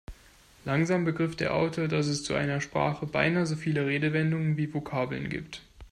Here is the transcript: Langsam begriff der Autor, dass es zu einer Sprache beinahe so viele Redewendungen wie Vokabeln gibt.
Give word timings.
Langsam 0.65 1.05
begriff 1.05 1.35
der 1.35 1.53
Autor, 1.53 1.87
dass 1.87 2.07
es 2.07 2.23
zu 2.23 2.33
einer 2.33 2.59
Sprache 2.59 3.05
beinahe 3.05 3.45
so 3.45 3.55
viele 3.55 3.85
Redewendungen 3.85 4.57
wie 4.57 4.73
Vokabeln 4.73 5.29
gibt. 5.29 5.61